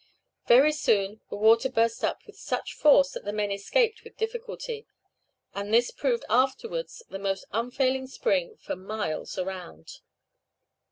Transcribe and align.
Very 0.47 0.71
soon 0.71 1.21
the 1.29 1.35
water 1.35 1.69
burst 1.69 2.03
up 2.03 2.25
with 2.25 2.35
such 2.35 2.73
force 2.73 3.11
that 3.11 3.23
the 3.23 3.31
men 3.31 3.51
escaped 3.51 4.03
with 4.03 4.17
difficulty; 4.17 4.87
and 5.53 5.71
this 5.71 5.91
proved 5.91 6.25
afterwards 6.27 7.03
the 7.09 7.19
most 7.19 7.45
unfailing 7.51 8.07
spring 8.07 8.57
for 8.57 8.75
miles 8.75 9.37
round. 9.37 9.99